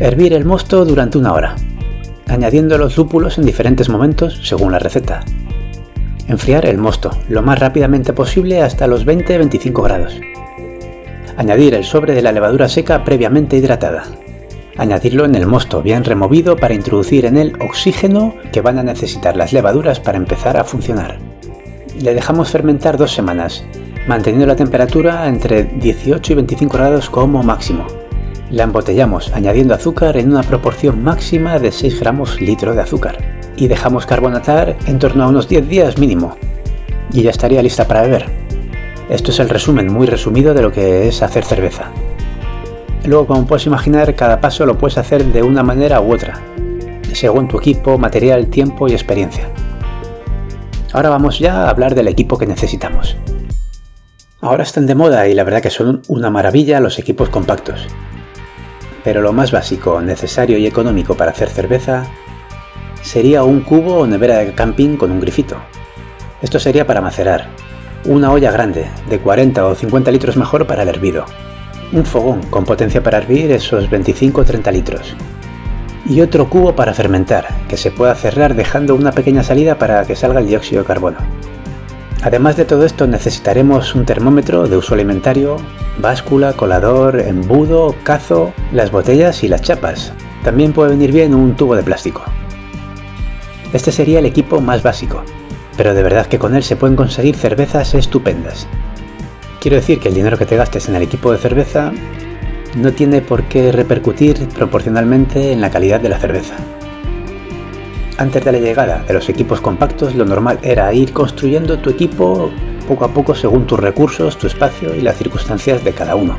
Hervir 0.00 0.32
el 0.32 0.44
mosto 0.44 0.84
durante 0.84 1.16
una 1.16 1.32
hora, 1.32 1.54
añadiendo 2.28 2.78
los 2.78 2.96
lúpulos 2.96 3.38
en 3.38 3.44
diferentes 3.44 3.88
momentos 3.88 4.40
según 4.42 4.72
la 4.72 4.78
receta. 4.78 5.24
Enfriar 6.28 6.66
el 6.66 6.78
mosto 6.78 7.10
lo 7.28 7.42
más 7.42 7.58
rápidamente 7.58 8.12
posible 8.12 8.62
hasta 8.62 8.86
los 8.86 9.06
20-25 9.06 9.82
grados. 9.82 10.20
Añadir 11.36 11.74
el 11.74 11.84
sobre 11.84 12.14
de 12.14 12.22
la 12.22 12.32
levadura 12.32 12.68
seca 12.68 13.04
previamente 13.04 13.56
hidratada, 13.56 14.04
Añadirlo 14.76 15.26
en 15.26 15.34
el 15.34 15.46
mosto 15.46 15.82
bien 15.82 16.02
removido 16.02 16.56
para 16.56 16.74
introducir 16.74 17.26
en 17.26 17.36
él 17.36 17.52
oxígeno 17.60 18.34
que 18.52 18.62
van 18.62 18.78
a 18.78 18.82
necesitar 18.82 19.36
las 19.36 19.52
levaduras 19.52 20.00
para 20.00 20.16
empezar 20.16 20.56
a 20.56 20.64
funcionar. 20.64 21.18
Le 22.00 22.14
dejamos 22.14 22.50
fermentar 22.50 22.96
dos 22.96 23.12
semanas, 23.12 23.64
manteniendo 24.08 24.46
la 24.46 24.56
temperatura 24.56 25.28
entre 25.28 25.64
18 25.64 26.32
y 26.32 26.36
25 26.36 26.76
grados 26.76 27.10
como 27.10 27.42
máximo. 27.42 27.86
La 28.52 28.64
embotellamos 28.64 29.32
añadiendo 29.32 29.72
azúcar 29.72 30.18
en 30.18 30.30
una 30.30 30.42
proporción 30.42 31.02
máxima 31.02 31.58
de 31.58 31.72
6 31.72 31.98
gramos 32.00 32.38
litro 32.38 32.74
de 32.74 32.82
azúcar 32.82 33.16
y 33.56 33.66
dejamos 33.66 34.04
carbonatar 34.04 34.76
en 34.86 34.98
torno 34.98 35.24
a 35.24 35.28
unos 35.28 35.48
10 35.48 35.66
días 35.70 35.96
mínimo. 35.96 36.36
Y 37.14 37.22
ya 37.22 37.30
estaría 37.30 37.62
lista 37.62 37.88
para 37.88 38.02
beber. 38.02 38.26
Esto 39.08 39.30
es 39.30 39.40
el 39.40 39.48
resumen 39.48 39.90
muy 39.90 40.06
resumido 40.06 40.52
de 40.52 40.60
lo 40.60 40.70
que 40.70 41.08
es 41.08 41.22
hacer 41.22 41.46
cerveza. 41.46 41.92
Luego, 43.06 43.26
como 43.26 43.46
puedes 43.46 43.64
imaginar, 43.64 44.14
cada 44.14 44.42
paso 44.42 44.66
lo 44.66 44.76
puedes 44.76 44.98
hacer 44.98 45.24
de 45.24 45.42
una 45.42 45.62
manera 45.62 46.02
u 46.02 46.12
otra, 46.12 46.38
según 47.14 47.48
tu 47.48 47.56
equipo, 47.56 47.96
material, 47.96 48.48
tiempo 48.48 48.86
y 48.86 48.92
experiencia. 48.92 49.48
Ahora 50.92 51.08
vamos 51.08 51.38
ya 51.38 51.64
a 51.64 51.70
hablar 51.70 51.94
del 51.94 52.08
equipo 52.08 52.36
que 52.36 52.46
necesitamos. 52.46 53.16
Ahora 54.42 54.62
están 54.62 54.86
de 54.86 54.94
moda 54.94 55.26
y 55.26 55.32
la 55.32 55.44
verdad 55.44 55.62
que 55.62 55.70
son 55.70 56.02
una 56.08 56.28
maravilla 56.28 56.80
los 56.80 56.98
equipos 56.98 57.30
compactos. 57.30 57.86
Pero 59.04 59.20
lo 59.20 59.32
más 59.32 59.50
básico, 59.50 60.00
necesario 60.00 60.58
y 60.58 60.66
económico 60.66 61.14
para 61.14 61.32
hacer 61.32 61.50
cerveza 61.50 62.04
sería 63.02 63.42
un 63.42 63.60
cubo 63.60 63.98
o 63.98 64.06
nevera 64.06 64.38
de 64.38 64.54
camping 64.54 64.96
con 64.96 65.10
un 65.10 65.20
grifito. 65.20 65.56
Esto 66.40 66.58
sería 66.58 66.86
para 66.86 67.00
macerar. 67.00 67.48
Una 68.04 68.32
olla 68.32 68.50
grande, 68.50 68.86
de 69.08 69.18
40 69.18 69.66
o 69.66 69.74
50 69.74 70.10
litros 70.10 70.36
mejor 70.36 70.66
para 70.66 70.82
el 70.82 70.88
hervido 70.88 71.24
un 71.92 72.06
fogón 72.06 72.42
con 72.44 72.64
potencia 72.64 73.02
para 73.02 73.18
hervir 73.18 73.50
esos 73.52 73.90
25 73.90 74.40
o 74.40 74.44
30 74.44 74.70
litros. 74.72 75.14
Y 76.06 76.20
otro 76.20 76.48
cubo 76.48 76.74
para 76.74 76.94
fermentar, 76.94 77.46
que 77.68 77.76
se 77.76 77.90
pueda 77.90 78.14
cerrar 78.14 78.54
dejando 78.54 78.94
una 78.94 79.12
pequeña 79.12 79.42
salida 79.42 79.78
para 79.78 80.04
que 80.04 80.16
salga 80.16 80.40
el 80.40 80.46
dióxido 80.46 80.82
de 80.82 80.88
carbono. 80.88 81.18
Además 82.22 82.56
de 82.56 82.64
todo 82.64 82.84
esto 82.84 83.06
necesitaremos 83.06 83.94
un 83.94 84.04
termómetro 84.04 84.66
de 84.66 84.76
uso 84.76 84.94
alimentario, 84.94 85.56
báscula, 86.02 86.52
colador, 86.52 87.20
embudo, 87.20 87.94
cazo, 88.02 88.52
las 88.72 88.90
botellas 88.90 89.42
y 89.44 89.48
las 89.48 89.62
chapas. 89.62 90.12
También 90.44 90.72
puede 90.72 90.90
venir 90.90 91.12
bien 91.12 91.34
un 91.34 91.56
tubo 91.56 91.76
de 91.76 91.84
plástico. 91.84 92.22
Este 93.72 93.92
sería 93.92 94.18
el 94.18 94.26
equipo 94.26 94.60
más 94.60 94.82
básico, 94.82 95.22
pero 95.76 95.94
de 95.94 96.02
verdad 96.02 96.26
que 96.26 96.38
con 96.38 96.54
él 96.54 96.64
se 96.64 96.76
pueden 96.76 96.96
conseguir 96.96 97.36
cervezas 97.36 97.94
estupendas. 97.94 98.66
Quiero 99.60 99.76
decir 99.76 100.00
que 100.00 100.08
el 100.08 100.14
dinero 100.14 100.36
que 100.36 100.44
te 100.44 100.56
gastes 100.56 100.88
en 100.88 100.96
el 100.96 101.02
equipo 101.02 101.30
de 101.30 101.38
cerveza 101.38 101.92
no 102.76 102.92
tiene 102.92 103.20
por 103.20 103.44
qué 103.44 103.70
repercutir 103.70 104.48
proporcionalmente 104.48 105.52
en 105.52 105.60
la 105.60 105.70
calidad 105.70 106.00
de 106.00 106.08
la 106.08 106.18
cerveza. 106.18 106.56
Antes 108.18 108.44
de 108.44 108.52
la 108.52 108.58
llegada 108.58 109.04
de 109.06 109.14
los 109.14 109.28
equipos 109.28 109.60
compactos, 109.60 110.14
lo 110.14 110.24
normal 110.24 110.58
era 110.62 110.92
ir 110.92 111.12
construyendo 111.12 111.78
tu 111.78 111.90
equipo 111.90 112.50
poco 112.82 113.04
a 113.04 113.08
poco 113.08 113.34
según 113.34 113.66
tus 113.66 113.80
recursos, 113.80 114.38
tu 114.38 114.46
espacio 114.46 114.94
y 114.94 115.00
las 115.00 115.16
circunstancias 115.16 115.84
de 115.84 115.92
cada 115.92 116.14
uno. 116.14 116.36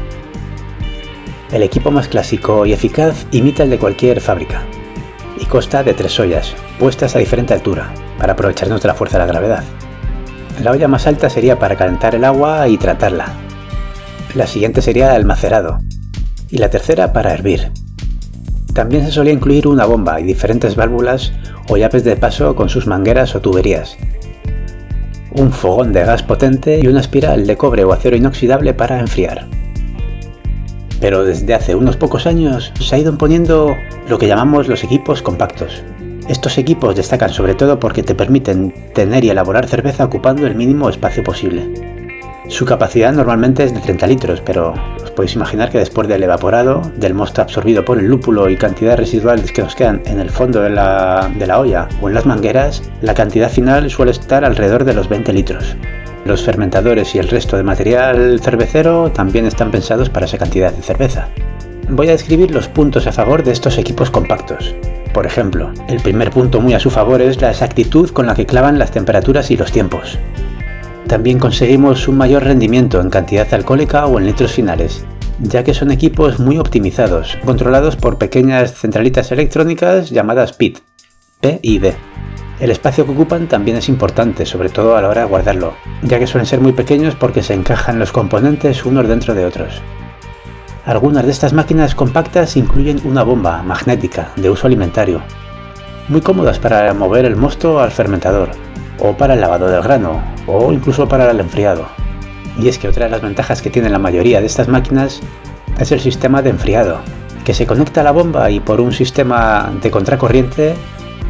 El 1.51 1.63
equipo 1.63 1.91
más 1.91 2.07
clásico 2.07 2.65
y 2.65 2.73
eficaz 2.73 3.25
imita 3.31 3.63
el 3.63 3.69
de 3.69 3.79
cualquier 3.79 4.21
fábrica 4.21 4.63
y 5.39 5.45
consta 5.45 5.83
de 5.83 5.93
tres 5.93 6.19
ollas, 6.19 6.55
puestas 6.79 7.15
a 7.15 7.19
diferente 7.19 7.53
altura, 7.53 7.93
para 8.17 8.33
aprovecharnos 8.33 8.81
de 8.81 8.87
la 8.87 8.93
fuerza 8.93 9.17
de 9.17 9.25
la 9.25 9.31
gravedad. 9.31 9.63
La 10.61 10.71
olla 10.71 10.87
más 10.87 11.07
alta 11.07 11.29
sería 11.29 11.59
para 11.59 11.75
calentar 11.75 12.15
el 12.15 12.23
agua 12.23 12.67
y 12.67 12.77
tratarla. 12.77 13.33
La 14.35 14.47
siguiente 14.47 14.81
sería 14.81 15.09
el 15.09 15.15
almacerado, 15.15 15.79
y 16.49 16.57
la 16.57 16.69
tercera 16.69 17.13
para 17.13 17.33
hervir. 17.33 17.71
También 18.73 19.05
se 19.05 19.11
solía 19.11 19.33
incluir 19.33 19.67
una 19.67 19.85
bomba 19.85 20.19
y 20.19 20.23
diferentes 20.23 20.75
válvulas 20.75 21.33
o 21.69 21.77
llaves 21.77 22.03
de 22.03 22.15
paso 22.15 22.55
con 22.55 22.69
sus 22.69 22.87
mangueras 22.87 23.35
o 23.35 23.41
tuberías. 23.41 23.97
Un 25.35 25.51
fogón 25.51 25.93
de 25.93 26.03
gas 26.03 26.23
potente 26.23 26.79
y 26.79 26.87
una 26.87 27.01
espiral 27.01 27.47
de 27.47 27.57
cobre 27.57 27.83
o 27.83 27.91
acero 27.91 28.15
inoxidable 28.15 28.73
para 28.73 28.99
enfriar. 28.99 29.47
Pero 31.01 31.25
desde 31.25 31.53
hace 31.53 31.75
unos 31.75 31.97
pocos 31.97 32.27
años 32.27 32.71
se 32.79 32.95
ha 32.95 32.99
ido 32.99 33.11
imponiendo 33.11 33.75
lo 34.07 34.19
que 34.19 34.27
llamamos 34.27 34.67
los 34.67 34.83
equipos 34.83 35.21
compactos. 35.21 35.83
Estos 36.29 36.57
equipos 36.57 36.95
destacan 36.95 37.31
sobre 37.31 37.55
todo 37.55 37.79
porque 37.79 38.03
te 38.03 38.15
permiten 38.15 38.73
tener 38.93 39.23
y 39.23 39.29
elaborar 39.29 39.67
cerveza 39.67 40.05
ocupando 40.05 40.47
el 40.47 40.55
mínimo 40.55 40.87
espacio 40.89 41.23
posible. 41.23 41.92
Su 42.53 42.65
capacidad 42.65 43.11
normalmente 43.11 43.63
es 43.63 43.73
de 43.73 43.79
30 43.79 44.05
litros, 44.05 44.41
pero 44.45 44.75
os 45.03 45.09
podéis 45.09 45.33
imaginar 45.33 45.71
que 45.71 45.79
después 45.79 46.07
del 46.07 46.21
evaporado, 46.21 46.83
del 46.97 47.15
mosto 47.15 47.41
absorbido 47.41 47.83
por 47.83 47.97
el 47.97 48.05
lúpulo 48.05 48.47
y 48.47 48.57
cantidades 48.57 48.99
residuales 48.99 49.51
que 49.51 49.63
nos 49.63 49.73
quedan 49.73 50.03
en 50.05 50.19
el 50.19 50.29
fondo 50.29 50.61
de 50.61 50.69
la, 50.69 51.31
de 51.35 51.47
la 51.47 51.59
olla 51.59 51.89
o 51.99 52.09
en 52.09 52.13
las 52.13 52.27
mangueras, 52.27 52.83
la 53.01 53.15
cantidad 53.15 53.49
final 53.49 53.89
suele 53.89 54.11
estar 54.11 54.45
alrededor 54.45 54.83
de 54.83 54.93
los 54.93 55.09
20 55.09 55.33
litros. 55.33 55.75
Los 56.25 56.43
fermentadores 56.43 57.15
y 57.15 57.17
el 57.17 57.27
resto 57.27 57.57
de 57.57 57.63
material 57.63 58.39
cervecero 58.39 59.09
también 59.11 59.47
están 59.47 59.71
pensados 59.71 60.11
para 60.11 60.27
esa 60.27 60.37
cantidad 60.37 60.71
de 60.71 60.83
cerveza. 60.83 61.29
Voy 61.89 62.09
a 62.09 62.11
describir 62.11 62.51
los 62.51 62.67
puntos 62.67 63.07
a 63.07 63.11
favor 63.11 63.41
de 63.43 63.51
estos 63.51 63.79
equipos 63.79 64.11
compactos. 64.11 64.75
Por 65.11 65.25
ejemplo, 65.25 65.71
el 65.87 66.01
primer 66.01 66.29
punto 66.29 66.61
muy 66.61 66.75
a 66.75 66.79
su 66.79 66.91
favor 66.91 67.19
es 67.19 67.41
la 67.41 67.49
exactitud 67.49 68.11
con 68.11 68.27
la 68.27 68.35
que 68.35 68.45
clavan 68.45 68.77
las 68.77 68.91
temperaturas 68.91 69.49
y 69.49 69.57
los 69.57 69.71
tiempos. 69.71 70.19
También 71.07 71.37
conseguimos 71.37 72.07
un 72.07 72.17
mayor 72.17 72.43
rendimiento 72.43 73.01
en 73.01 73.09
cantidad 73.09 73.51
alcohólica 73.53 74.05
o 74.05 74.19
en 74.19 74.25
litros 74.25 74.53
finales, 74.53 75.05
ya 75.39 75.63
que 75.63 75.73
son 75.73 75.91
equipos 75.91 76.39
muy 76.39 76.57
optimizados, 76.57 77.37
controlados 77.45 77.95
por 77.95 78.17
pequeñas 78.17 78.73
centralitas 78.73 79.31
electrónicas 79.31 80.09
llamadas 80.09 80.53
PID, 80.53 80.77
P 81.41 81.59
y. 81.61 81.81
El 82.59 82.71
espacio 82.71 83.05
que 83.05 83.11
ocupan 83.11 83.47
también 83.47 83.77
es 83.77 83.89
importante, 83.89 84.45
sobre 84.45 84.69
todo 84.69 84.95
a 84.95 85.01
la 85.01 85.09
hora 85.09 85.21
de 85.21 85.27
guardarlo, 85.27 85.73
ya 86.01 86.19
que 86.19 86.27
suelen 86.27 86.45
ser 86.45 86.61
muy 86.61 86.71
pequeños 86.71 87.15
porque 87.15 87.43
se 87.43 87.53
encajan 87.53 87.99
los 87.99 88.11
componentes 88.11 88.85
unos 88.85 89.07
dentro 89.07 89.33
de 89.33 89.45
otros. 89.45 89.81
Algunas 90.85 91.25
de 91.25 91.31
estas 91.31 91.53
máquinas 91.53 91.95
compactas 91.95 92.55
incluyen 92.55 93.01
una 93.03 93.23
bomba 93.23 93.61
magnética 93.63 94.31
de 94.35 94.49
uso 94.49 94.67
alimentario, 94.67 95.21
muy 96.09 96.21
cómodas 96.21 96.59
para 96.59 96.93
mover 96.93 97.25
el 97.25 97.35
mosto 97.35 97.79
al 97.79 97.91
fermentador, 97.91 98.51
o 99.03 99.13
para 99.17 99.33
el 99.33 99.41
lavado 99.41 99.67
del 99.67 99.81
grano, 99.81 100.23
o 100.47 100.71
incluso 100.71 101.07
para 101.07 101.29
el 101.29 101.39
enfriado. 101.39 101.85
Y 102.57 102.69
es 102.69 102.77
que 102.77 102.87
otra 102.87 103.05
de 103.05 103.11
las 103.11 103.21
ventajas 103.21 103.61
que 103.61 103.69
tienen 103.69 103.91
la 103.91 103.99
mayoría 103.99 104.39
de 104.39 104.47
estas 104.47 104.69
máquinas 104.69 105.19
es 105.77 105.91
el 105.91 105.99
sistema 105.99 106.41
de 106.41 106.51
enfriado, 106.51 106.99
que 107.43 107.53
se 107.53 107.67
conecta 107.67 108.01
a 108.01 108.05
la 108.05 108.11
bomba 108.11 108.49
y 108.49 108.61
por 108.61 108.79
un 108.79 108.93
sistema 108.93 109.73
de 109.81 109.91
contracorriente 109.91 110.75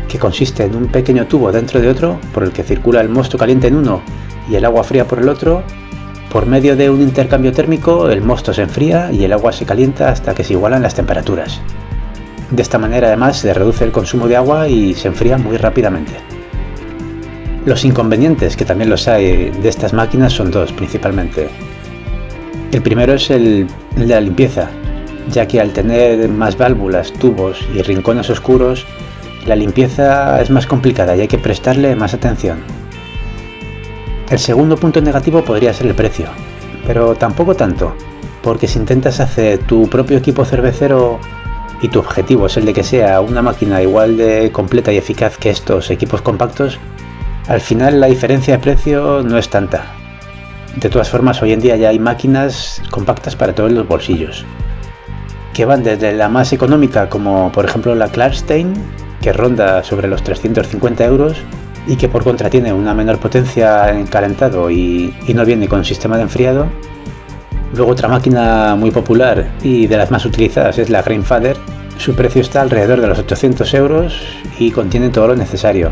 que 0.08 0.20
consiste 0.20 0.66
en 0.66 0.76
un 0.76 0.88
pequeño 0.88 1.26
tubo 1.26 1.52
dentro 1.52 1.82
de 1.82 1.90
otro 1.90 2.20
por 2.32 2.44
el 2.44 2.52
que 2.52 2.64
circula 2.64 3.02
el 3.02 3.10
mosto 3.10 3.38
caliente 3.38 3.68
en 3.68 3.76
uno 3.76 4.02
y 4.48 4.56
el 4.56 4.66
agua 4.66 4.84
fría 4.84 5.08
por 5.08 5.20
el 5.20 5.30
otro, 5.30 5.64
por 6.32 6.46
medio 6.46 6.76
de 6.76 6.92
un 6.92 7.02
intercambio 7.02 7.54
térmico 7.54 8.10
el 8.10 8.22
mosto 8.22 8.54
se 8.54 8.62
enfría 8.62 9.12
y 9.12 9.24
el 9.24 9.34
agua 9.34 9.52
se 9.52 9.66
calienta 9.66 10.10
hasta 10.10 10.36
que 10.36 10.44
se 10.44 10.54
igualan 10.54 10.84
las 10.84 10.94
temperaturas. 10.94 11.60
De 12.52 12.62
esta 12.62 12.78
manera 12.78 13.08
además 13.08 13.38
se 13.38 13.52
reduce 13.52 13.84
el 13.84 13.92
consumo 13.92 14.28
de 14.28 14.36
agua 14.36 14.68
y 14.68 14.94
se 14.94 15.08
enfría 15.08 15.40
muy 15.40 15.58
rápidamente. 15.58 16.33
Los 17.66 17.86
inconvenientes, 17.86 18.58
que 18.58 18.66
también 18.66 18.90
los 18.90 19.08
hay 19.08 19.50
de 19.50 19.70
estas 19.70 19.94
máquinas, 19.94 20.34
son 20.34 20.52
dos 20.52 20.74
principalmente. 20.74 21.50
El 22.74 22.82
primero 22.82 23.14
es 23.14 23.30
el, 23.30 23.68
de 23.96 24.06
la 24.06 24.20
limpieza, 24.20 24.70
ya 25.32 25.48
que 25.48 25.62
al 25.62 25.72
tener 25.72 26.28
más 26.28 26.58
válvulas, 26.58 27.14
tubos 27.14 27.60
y 27.74 27.82
rincones 27.82 28.30
oscuros, 28.30 28.86
la 29.46 29.56
limpieza 29.56 30.42
es 30.42 30.50
más 30.50 30.68
complicada 30.68 31.16
y 31.16 31.22
hay 31.22 31.28
que 31.30 31.38
prestarle 31.38 31.96
más 31.96 32.14
atención. 32.14 32.60
El 34.30 34.40
segundo 34.40 34.76
punto 34.76 35.00
negativo 35.00 35.46
podría 35.46 35.74
ser 35.74 35.88
el 35.88 35.96
precio, 35.96 36.28
pero 36.86 37.16
tampoco 37.16 37.56
tanto, 37.56 37.96
porque 38.42 38.68
si 38.68 38.78
intentas 38.78 39.22
hacer 39.22 39.60
tu 39.60 39.88
propio 39.88 40.18
equipo 40.18 40.44
cervecero 40.44 41.20
y 41.82 41.88
tu 41.88 42.00
objetivo 42.00 42.48
es 42.48 42.58
el 42.58 42.66
de 42.66 42.74
que 42.74 42.84
sea 42.84 43.22
una 43.22 43.42
máquina 43.42 43.82
igual 43.82 44.18
de 44.18 44.52
completa 44.52 44.92
y 44.92 44.98
eficaz 44.98 45.38
que 45.38 45.50
estos 45.50 45.92
equipos 45.92 46.22
compactos, 46.22 46.80
al 47.48 47.62
final 47.62 48.00
la 48.00 48.08
diferencia 48.08 48.56
de 48.56 48.64
precio 48.64 49.22
no 49.24 49.38
es 49.38 49.50
tanta. 49.50 49.84
De 50.78 50.90
todas 50.90 51.10
formas, 51.10 51.42
hoy 51.42 51.52
en 51.52 51.60
día 51.60 51.76
ya 51.76 51.90
hay 51.90 52.00
máquinas 52.00 52.82
compactas 52.90 53.36
para 53.36 53.54
todos 53.54 53.72
los 53.72 53.88
bolsillos, 53.88 54.46
que 55.54 55.66
van 55.66 55.84
desde 55.84 56.14
la 56.14 56.30
más 56.30 56.54
económica, 56.54 57.10
como 57.10 57.52
por 57.52 57.66
ejemplo 57.66 57.94
la 57.96 58.08
Klarstein, 58.08 58.74
que 59.22 59.34
ronda 59.34 59.84
sobre 59.84 60.08
los 60.08 60.24
350 60.24 61.06
euros 61.06 61.38
y 61.86 61.98
que 61.98 62.08
por 62.08 62.24
contra 62.24 62.50
tiene 62.50 62.74
una 62.74 62.94
menor 62.94 63.20
potencia 63.20 63.90
en 63.90 64.08
calentado 64.08 64.72
y, 64.72 65.14
no 65.34 65.46
viene 65.46 65.68
con 65.68 65.86
sistema 65.86 66.16
de 66.16 66.24
enfriado. 66.24 66.68
Luego 67.76 67.92
otra 67.92 68.08
máquina 68.08 68.76
muy 68.76 68.92
popular 68.92 69.52
y 69.62 69.88
de 69.88 69.98
las 69.98 70.12
más 70.12 70.26
utilizadas 70.26 70.78
es 70.78 70.90
la 70.90 71.02
Greenfather. 71.02 71.58
Su 71.98 72.16
precio 72.16 72.42
está 72.42 72.62
alrededor 72.62 73.02
de 73.02 73.08
los 73.08 73.20
800 73.20 73.74
euros 73.74 74.22
y 74.60 74.72
contiene 74.72 75.10
todo 75.10 75.28
lo 75.28 75.36
necesario 75.36 75.92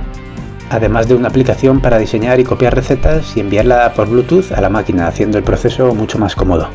además 0.71 1.07
de 1.07 1.15
una 1.15 1.27
aplicación 1.27 1.81
para 1.81 1.99
diseñar 1.99 2.39
y 2.39 2.45
copiar 2.45 2.73
recetas 2.73 3.35
y 3.35 3.41
enviarla 3.41 3.93
por 3.93 4.07
Bluetooth 4.09 4.53
a 4.53 4.61
la 4.61 4.69
máquina, 4.69 5.05
haciendo 5.05 5.37
el 5.37 5.43
proceso 5.43 5.93
mucho 5.93 6.17
más 6.17 6.33
cómodo. 6.33 6.69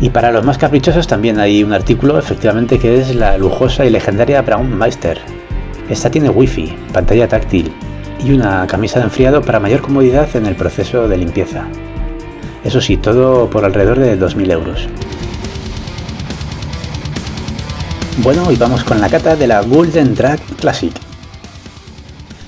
Y 0.00 0.10
para 0.10 0.30
los 0.30 0.44
más 0.44 0.56
caprichosos 0.56 1.08
también 1.08 1.40
hay 1.40 1.64
un 1.64 1.72
artículo 1.72 2.18
efectivamente 2.18 2.78
que 2.78 3.00
es 3.00 3.16
la 3.16 3.36
lujosa 3.36 3.84
y 3.84 3.90
legendaria 3.90 4.42
Brown 4.42 4.78
Meister. 4.78 5.18
Esta 5.88 6.08
tiene 6.08 6.30
wifi, 6.30 6.72
pantalla 6.92 7.26
táctil 7.26 7.72
y 8.24 8.32
una 8.32 8.64
camisa 8.68 9.00
de 9.00 9.06
enfriado 9.06 9.42
para 9.42 9.58
mayor 9.58 9.80
comodidad 9.80 10.28
en 10.36 10.46
el 10.46 10.54
proceso 10.54 11.08
de 11.08 11.18
limpieza. 11.18 11.64
Eso 12.64 12.80
sí, 12.80 12.96
todo 12.96 13.50
por 13.50 13.64
alrededor 13.64 13.98
de 13.98 14.18
2.000 14.18 14.52
euros. 14.52 14.88
Bueno, 18.18 18.52
y 18.52 18.56
vamos 18.56 18.84
con 18.84 19.00
la 19.00 19.08
cata 19.08 19.34
de 19.34 19.46
la 19.48 19.62
Golden 19.62 20.14
Drag 20.14 20.40
Classic. 20.60 21.05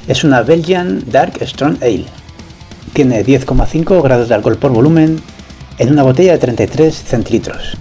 Es 0.09 0.25
una 0.25 0.41
Belgian 0.41 1.05
Dark 1.07 1.35
Strong 1.47 1.83
Ale. 1.83 2.07
Tiene 2.95 3.23
10,5 3.23 4.03
grados 4.03 4.31
de 4.31 4.35
alcohol 4.35 4.57
por 4.57 4.73
volumen 4.73 5.21
en 5.77 5.93
una 5.93 6.03
botella 6.03 6.33
de 6.33 6.39
33 6.39 6.95
centilitros. 7.05 7.77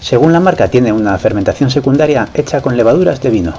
Según 0.00 0.32
la 0.32 0.40
marca 0.40 0.66
tiene 0.66 0.92
una 0.92 1.16
fermentación 1.18 1.70
secundaria 1.70 2.28
hecha 2.34 2.60
con 2.60 2.76
levaduras 2.76 3.22
de 3.22 3.30
vino. 3.30 3.54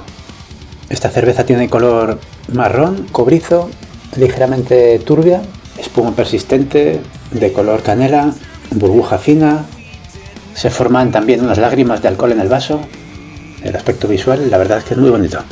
Esta 0.90 1.08
cerveza 1.08 1.46
tiene 1.46 1.70
color 1.70 2.20
marrón, 2.52 3.06
cobrizo, 3.12 3.70
ligeramente 4.16 4.98
turbia, 4.98 5.40
espuma 5.78 6.14
persistente, 6.14 7.00
de 7.30 7.52
color 7.54 7.82
canela, 7.82 8.34
burbuja 8.72 9.16
fina. 9.16 9.64
Se 10.52 10.68
forman 10.68 11.12
también 11.12 11.42
unas 11.42 11.56
lágrimas 11.56 12.02
de 12.02 12.08
alcohol 12.08 12.32
en 12.32 12.40
el 12.40 12.48
vaso. 12.48 12.82
El 13.62 13.74
aspecto 13.74 14.06
visual, 14.06 14.50
la 14.50 14.58
verdad 14.58 14.78
es 14.78 14.84
que 14.84 14.92
es 14.92 15.00
muy 15.00 15.08
bonito. 15.08 15.42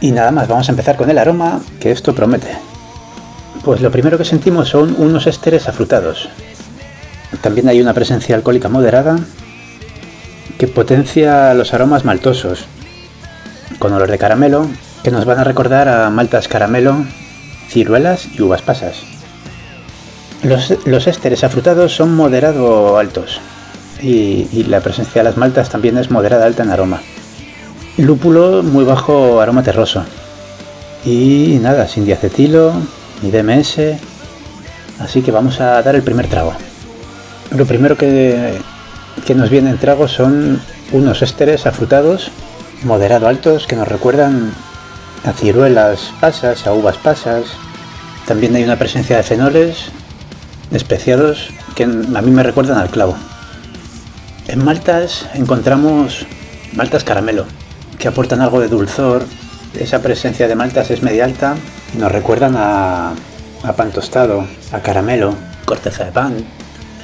Y 0.00 0.12
nada 0.12 0.30
más, 0.30 0.48
vamos 0.48 0.68
a 0.68 0.72
empezar 0.72 0.96
con 0.96 1.10
el 1.10 1.18
aroma, 1.18 1.60
que 1.80 1.90
esto 1.90 2.14
promete. 2.14 2.56
Pues 3.64 3.80
lo 3.80 3.90
primero 3.90 4.18
que 4.18 4.24
sentimos 4.24 4.68
son 4.68 4.94
unos 4.98 5.26
ésteres 5.26 5.68
afrutados. 5.68 6.28
También 7.40 7.68
hay 7.68 7.80
una 7.80 7.94
presencia 7.94 8.36
alcohólica 8.36 8.68
moderada 8.68 9.18
que 10.58 10.68
potencia 10.68 11.52
los 11.54 11.74
aromas 11.74 12.04
maltosos, 12.04 12.66
con 13.78 13.92
olor 13.92 14.10
de 14.10 14.18
caramelo, 14.18 14.68
que 15.02 15.10
nos 15.10 15.24
van 15.24 15.38
a 15.38 15.44
recordar 15.44 15.88
a 15.88 16.08
maltas 16.10 16.48
caramelo, 16.48 17.04
ciruelas 17.68 18.26
y 18.34 18.42
uvas 18.42 18.62
pasas. 18.62 19.02
Los, 20.42 20.86
los 20.86 21.06
ésteres 21.06 21.44
afrutados 21.44 21.94
son 21.94 22.14
moderado 22.14 22.98
altos, 22.98 23.40
y, 24.02 24.64
la 24.64 24.80
presencia 24.80 25.20
de 25.20 25.24
las 25.24 25.36
maltas 25.36 25.70
también 25.70 25.96
es 25.98 26.10
moderada 26.10 26.46
alta 26.46 26.62
en 26.62 26.70
aroma. 26.70 27.00
Lúpulo 27.98 28.62
muy 28.62 28.84
bajo 28.84 29.40
aroma 29.40 29.62
terroso. 29.62 30.04
Y 31.04 31.58
nada, 31.62 31.88
sin 31.88 32.04
diacetilo, 32.04 32.74
ni 33.22 33.30
DMS. 33.30 33.78
Así 35.00 35.22
que 35.22 35.30
vamos 35.30 35.60
a 35.60 35.80
dar 35.82 35.94
el 35.94 36.02
primer 36.02 36.28
trago. 36.28 36.52
Lo 37.52 37.64
primero 37.64 37.96
que, 37.96 38.58
que 39.24 39.34
nos 39.34 39.48
viene 39.48 39.70
en 39.70 39.78
trago 39.78 40.08
son 40.08 40.60
unos 40.92 41.22
ésteres 41.22 41.64
afrutados, 41.66 42.30
moderado 42.82 43.28
altos, 43.28 43.66
que 43.66 43.76
nos 43.76 43.88
recuerdan 43.88 44.52
a 45.24 45.32
ciruelas 45.32 46.12
pasas, 46.20 46.66
a 46.66 46.74
uvas 46.74 46.98
pasas. 46.98 47.46
También 48.26 48.54
hay 48.56 48.64
una 48.64 48.78
presencia 48.78 49.16
de 49.16 49.22
fenoles 49.22 49.86
especiados 50.70 51.48
que 51.74 51.84
a 51.84 51.86
mí 51.86 52.30
me 52.30 52.42
recuerdan 52.42 52.78
al 52.78 52.90
clavo. 52.90 53.16
En 54.48 54.64
maltas 54.64 55.26
encontramos 55.34 56.26
maltas 56.74 57.04
caramelo, 57.04 57.46
que 57.98 58.08
aportan 58.08 58.40
algo 58.40 58.60
de 58.60 58.68
dulzor. 58.68 59.24
Esa 59.78 60.00
presencia 60.00 60.48
de 60.48 60.54
maltas 60.54 60.90
es 60.90 61.02
media 61.02 61.24
alta 61.24 61.56
y 61.94 61.98
nos 61.98 62.10
recuerdan 62.10 62.54
a, 62.56 63.12
a 63.62 63.72
pan 63.74 63.90
tostado, 63.90 64.46
a 64.72 64.80
caramelo, 64.80 65.34
corteza 65.64 66.04
de 66.04 66.12
pan. 66.12 66.34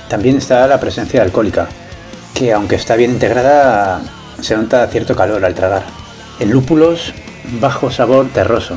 También 0.08 0.36
está 0.36 0.66
la 0.66 0.80
presencia 0.80 1.22
alcohólica, 1.22 1.68
que 2.34 2.52
aunque 2.52 2.76
está 2.76 2.96
bien 2.96 3.10
integrada, 3.10 4.00
se 4.40 4.56
nota 4.56 4.86
cierto 4.88 5.14
calor 5.16 5.44
al 5.44 5.54
tragar. 5.54 5.84
En 6.40 6.50
lúpulos, 6.50 7.12
bajo 7.60 7.90
sabor 7.90 8.28
terroso. 8.32 8.76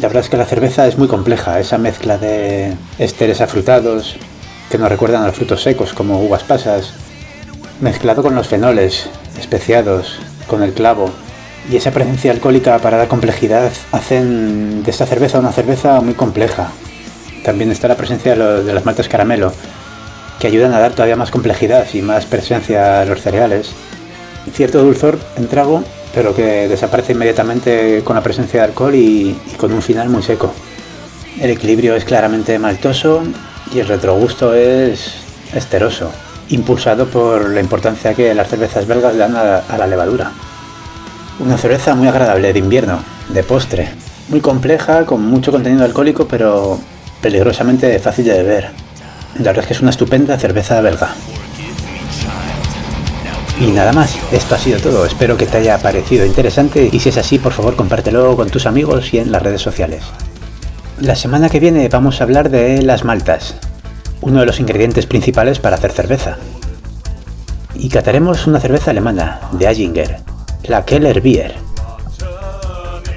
La 0.00 0.08
verdad 0.08 0.24
es 0.24 0.30
que 0.30 0.36
la 0.36 0.46
cerveza 0.46 0.86
es 0.86 0.96
muy 0.96 1.08
compleja, 1.08 1.60
esa 1.60 1.76
mezcla 1.76 2.16
de 2.16 2.74
esteres 2.98 3.40
afrutados 3.40 4.16
que 4.70 4.78
nos 4.78 4.88
recuerdan 4.88 5.22
a 5.22 5.26
los 5.26 5.36
frutos 5.36 5.62
secos 5.62 5.92
como 5.92 6.22
uvas 6.22 6.42
pasas, 6.44 6.92
mezclado 7.80 8.22
con 8.22 8.34
los 8.34 8.46
fenoles 8.46 9.10
especiados, 9.38 10.18
con 10.50 10.64
el 10.64 10.74
clavo, 10.74 11.10
y 11.70 11.76
esa 11.76 11.92
presencia 11.92 12.32
alcohólica 12.32 12.78
para 12.80 12.96
dar 12.96 13.06
complejidad 13.06 13.70
hacen 13.92 14.82
de 14.82 14.90
esta 14.90 15.06
cerveza 15.06 15.38
una 15.38 15.52
cerveza 15.52 16.00
muy 16.00 16.14
compleja. 16.14 16.72
También 17.44 17.70
está 17.70 17.86
la 17.86 17.96
presencia 17.96 18.34
de 18.34 18.74
las 18.74 18.84
maltas 18.84 19.08
caramelo, 19.08 19.52
que 20.40 20.48
ayudan 20.48 20.74
a 20.74 20.80
dar 20.80 20.92
todavía 20.92 21.16
más 21.16 21.30
complejidad 21.30 21.86
y 21.94 22.02
más 22.02 22.26
presencia 22.26 23.00
a 23.00 23.04
los 23.04 23.20
cereales. 23.20 23.70
Cierto 24.52 24.82
dulzor 24.82 25.18
en 25.36 25.46
trago, 25.46 25.84
pero 26.12 26.34
que 26.34 26.66
desaparece 26.66 27.12
inmediatamente 27.12 28.02
con 28.02 28.16
la 28.16 28.22
presencia 28.22 28.60
de 28.60 28.66
alcohol 28.66 28.94
y, 28.94 29.38
con 29.56 29.72
un 29.72 29.82
final 29.82 30.08
muy 30.08 30.22
seco. 30.22 30.52
El 31.40 31.50
equilibrio 31.50 31.94
es 31.94 32.04
claramente 32.04 32.58
maltoso 32.58 33.22
y 33.72 33.78
el 33.78 33.86
retrogusto 33.86 34.54
es 34.54 35.14
esteroso, 35.54 36.10
impulsado 36.50 37.06
por 37.06 37.50
la 37.50 37.60
importancia 37.60 38.14
que 38.14 38.34
las 38.34 38.48
cervezas 38.48 38.86
belgas 38.86 39.16
dan 39.16 39.34
a 39.36 39.78
la 39.78 39.86
levadura. 39.86 40.32
Una 41.38 41.56
cerveza 41.56 41.94
muy 41.94 42.06
agradable 42.06 42.52
de 42.52 42.58
invierno, 42.58 43.00
de 43.28 43.42
postre, 43.42 43.88
muy 44.28 44.40
compleja, 44.40 45.06
con 45.06 45.24
mucho 45.24 45.50
contenido 45.50 45.84
alcohólico, 45.84 46.28
pero 46.28 46.78
peligrosamente 47.20 47.98
fácil 47.98 48.26
de 48.26 48.42
beber. 48.42 48.70
La 49.38 49.46
verdad 49.46 49.60
es 49.60 49.66
que 49.66 49.74
es 49.74 49.80
una 49.80 49.90
estupenda 49.90 50.38
cerveza 50.38 50.80
belga. 50.80 51.14
Y 53.60 53.66
nada 53.72 53.92
más, 53.92 54.16
esto 54.32 54.54
ha 54.54 54.58
sido 54.58 54.80
todo. 54.80 55.04
Espero 55.04 55.36
que 55.36 55.46
te 55.46 55.58
haya 55.58 55.78
parecido 55.78 56.24
interesante 56.24 56.88
y 56.90 56.98
si 56.98 57.10
es 57.10 57.18
así, 57.18 57.38
por 57.38 57.52
favor 57.52 57.76
compártelo 57.76 58.34
con 58.36 58.48
tus 58.48 58.66
amigos 58.66 59.12
y 59.12 59.18
en 59.18 59.30
las 59.32 59.42
redes 59.42 59.60
sociales. 59.60 60.02
La 60.98 61.14
semana 61.14 61.48
que 61.48 61.60
viene 61.60 61.88
vamos 61.88 62.20
a 62.20 62.24
hablar 62.24 62.50
de 62.50 62.82
las 62.82 63.04
maltas, 63.04 63.56
uno 64.20 64.40
de 64.40 64.46
los 64.46 64.60
ingredientes 64.60 65.06
principales 65.06 65.58
para 65.58 65.76
hacer 65.76 65.92
cerveza. 65.92 66.36
Y 67.74 67.88
cataremos 67.88 68.46
una 68.46 68.60
cerveza 68.60 68.90
alemana, 68.90 69.40
de 69.52 69.66
Aginger, 69.66 70.18
la 70.64 70.84
Keller 70.84 71.20
Beer. 71.20 71.54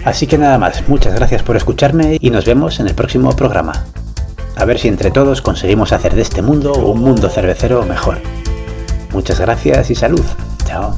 Así 0.05 0.27
que 0.27 0.38
nada 0.38 0.57
más, 0.57 0.88
muchas 0.88 1.15
gracias 1.15 1.43
por 1.43 1.55
escucharme 1.55 2.17
y 2.19 2.29
nos 2.29 2.45
vemos 2.45 2.79
en 2.79 2.88
el 2.88 2.95
próximo 2.95 3.36
programa. 3.36 3.86
A 4.55 4.65
ver 4.65 4.79
si 4.79 4.87
entre 4.87 5.11
todos 5.11 5.42
conseguimos 5.42 5.94
hacer 5.94 6.13
de 6.13 6.22
este 6.22 6.42
mundo 6.42 6.74
un 6.74 7.00
mundo 7.00 7.29
cervecero 7.29 7.83
mejor. 7.85 8.20
Muchas 9.13 9.39
gracias 9.39 9.89
y 9.92 9.96
salud. 9.96 10.24
Chao. 10.66 10.98